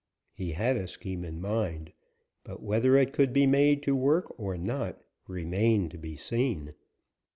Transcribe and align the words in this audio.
He 0.33 0.53
had 0.53 0.77
a 0.77 0.87
scheme 0.87 1.23
in 1.23 1.39
mind, 1.39 1.93
but 2.43 2.63
whether 2.63 2.97
it 2.97 3.13
could 3.13 3.31
be 3.31 3.45
made 3.45 3.83
to 3.83 3.95
work 3.95 4.33
or 4.39 4.57
not 4.57 4.99
remained 5.27 5.91
to 5.91 5.99
be 5.99 6.15
seen. 6.15 6.73